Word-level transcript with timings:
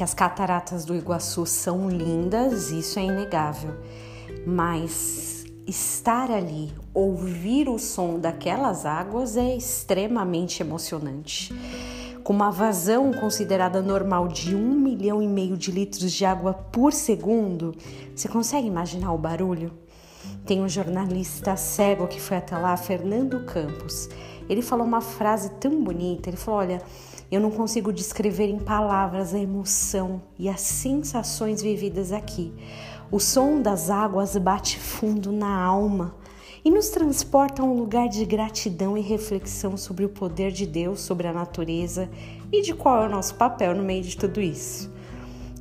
que 0.00 0.04
as 0.04 0.14
cataratas 0.14 0.86
do 0.86 0.96
Iguaçu 0.96 1.44
são 1.44 1.86
lindas, 1.90 2.70
isso 2.70 2.98
é 2.98 3.02
inegável, 3.02 3.74
mas 4.46 5.44
estar 5.66 6.30
ali, 6.30 6.72
ouvir 6.94 7.68
o 7.68 7.78
som 7.78 8.18
daquelas 8.18 8.86
águas 8.86 9.36
é 9.36 9.54
extremamente 9.54 10.62
emocionante. 10.62 11.54
Com 12.24 12.32
uma 12.32 12.50
vazão 12.50 13.12
considerada 13.12 13.82
normal 13.82 14.26
de 14.26 14.56
um 14.56 14.70
milhão 14.70 15.22
e 15.22 15.28
meio 15.28 15.54
de 15.54 15.70
litros 15.70 16.10
de 16.10 16.24
água 16.24 16.54
por 16.54 16.94
segundo, 16.94 17.76
você 18.16 18.26
consegue 18.26 18.66
imaginar 18.66 19.12
o 19.12 19.18
barulho? 19.18 19.70
Tem 20.46 20.62
um 20.62 20.68
jornalista 20.68 21.56
cego 21.56 22.08
que 22.08 22.18
foi 22.18 22.38
até 22.38 22.56
lá, 22.56 22.74
Fernando 22.74 23.44
Campos. 23.44 24.08
Ele 24.50 24.62
falou 24.62 24.84
uma 24.84 25.00
frase 25.00 25.48
tão 25.60 25.82
bonita. 25.82 26.28
Ele 26.28 26.36
falou: 26.36 26.58
Olha, 26.58 26.82
eu 27.30 27.40
não 27.40 27.52
consigo 27.52 27.92
descrever 27.92 28.48
em 28.48 28.58
palavras 28.58 29.32
a 29.32 29.38
emoção 29.38 30.20
e 30.36 30.48
as 30.48 30.60
sensações 30.60 31.62
vividas 31.62 32.10
aqui. 32.10 32.52
O 33.12 33.20
som 33.20 33.62
das 33.62 33.88
águas 33.88 34.36
bate 34.36 34.76
fundo 34.76 35.30
na 35.30 35.62
alma 35.62 36.16
e 36.64 36.70
nos 36.70 36.88
transporta 36.88 37.62
a 37.62 37.64
um 37.64 37.74
lugar 37.74 38.08
de 38.08 38.24
gratidão 38.24 38.98
e 38.98 39.00
reflexão 39.00 39.76
sobre 39.76 40.04
o 40.04 40.08
poder 40.08 40.50
de 40.50 40.66
Deus, 40.66 41.00
sobre 41.00 41.28
a 41.28 41.32
natureza 41.32 42.10
e 42.50 42.60
de 42.60 42.74
qual 42.74 43.04
é 43.04 43.06
o 43.06 43.10
nosso 43.10 43.36
papel 43.36 43.74
no 43.74 43.84
meio 43.84 44.02
de 44.02 44.16
tudo 44.16 44.40
isso. 44.40 44.92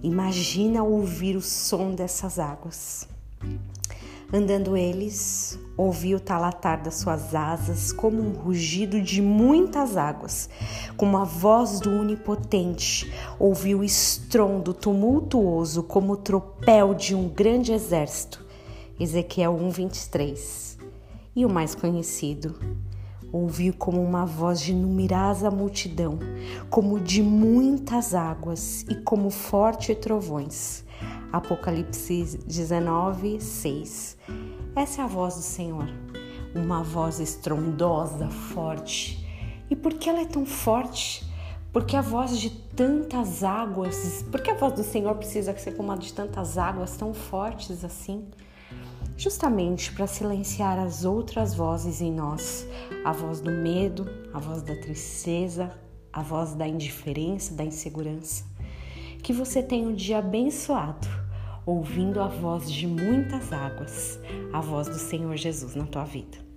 Imagina 0.01 0.83
ouvir 0.83 1.35
o 1.35 1.41
som 1.41 1.91
dessas 1.91 2.39
águas. 2.39 3.07
Andando 4.33 4.75
eles, 4.75 5.59
ouvi 5.81 6.13
o 6.13 6.19
talatar 6.19 6.83
das 6.83 6.95
suas 6.95 7.33
asas 7.33 7.93
como 7.93 8.21
um 8.21 8.33
rugido 8.33 9.01
de 9.01 9.21
muitas 9.21 9.95
águas, 9.95 10.49
como 10.97 11.17
a 11.17 11.23
voz 11.23 11.79
do 11.79 11.89
Onipotente. 11.89 13.09
Ouvi 13.39 13.73
o 13.73 13.81
estrondo 13.81 14.73
tumultuoso 14.73 15.81
como 15.83 16.13
o 16.13 16.17
tropel 16.17 16.93
de 16.93 17.15
um 17.15 17.29
grande 17.29 17.71
exército. 17.71 18.45
Ezequiel 18.99 19.55
1:23. 19.55 20.77
E 21.33 21.45
o 21.45 21.49
mais 21.49 21.73
conhecido, 21.73 22.59
ouvi 23.31 23.71
como 23.71 24.03
uma 24.03 24.25
voz 24.25 24.59
de 24.59 24.73
numerosa 24.73 25.49
multidão, 25.49 26.19
como 26.69 26.99
de 26.99 27.23
muitas 27.23 28.13
águas 28.13 28.83
e 28.89 28.95
como 28.95 29.29
fortes 29.29 29.95
trovões. 29.97 30.83
Apocalipse 31.31 32.39
19, 32.45 33.39
6. 33.39 34.17
Essa 34.75 35.01
é 35.01 35.03
a 35.03 35.07
voz 35.07 35.35
do 35.35 35.41
Senhor, 35.41 35.87
uma 36.55 36.81
voz 36.81 37.19
estrondosa, 37.19 38.27
forte. 38.29 39.27
E 39.69 39.75
por 39.75 39.93
que 39.93 40.09
ela 40.09 40.21
é 40.21 40.25
tão 40.25 40.45
forte? 40.45 41.23
Porque 41.71 41.95
a 41.95 42.01
voz 42.01 42.39
de 42.39 42.49
tantas 42.49 43.43
águas, 43.43 44.25
porque 44.31 44.49
a 44.49 44.55
voz 44.55 44.73
do 44.73 44.83
Senhor 44.83 45.13
precisa 45.15 45.55
ser 45.57 45.75
como 45.75 45.91
a 45.91 45.95
de 45.95 46.11
tantas 46.13 46.57
águas 46.57 46.97
tão 46.97 47.13
fortes 47.13 47.83
assim? 47.83 48.27
Justamente 49.15 49.91
para 49.91 50.07
silenciar 50.07 50.79
as 50.79 51.05
outras 51.05 51.53
vozes 51.53 52.01
em 52.01 52.11
nós, 52.11 52.65
a 53.05 53.11
voz 53.11 53.39
do 53.39 53.51
medo, 53.51 54.09
a 54.33 54.39
voz 54.39 54.63
da 54.63 54.75
tristeza, 54.75 55.69
a 56.11 56.23
voz 56.23 56.55
da 56.55 56.67
indiferença, 56.67 57.53
da 57.53 57.63
insegurança. 57.63 58.45
Que 59.21 59.33
você 59.33 59.61
tenha 59.61 59.87
um 59.87 59.93
dia 59.93 60.19
abençoado, 60.19 61.07
ouvindo 61.69 62.19
a 62.19 62.27
voz 62.27 62.71
de 62.71 62.87
muitas 62.87 63.53
águas, 63.53 64.19
a 64.51 64.59
voz 64.59 64.87
do 64.87 64.95
Senhor 64.95 65.37
Jesus 65.37 65.75
na 65.75 65.85
tua 65.85 66.03
vida. 66.03 66.48